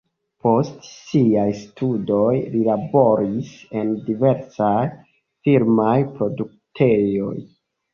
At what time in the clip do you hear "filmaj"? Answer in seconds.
5.47-5.97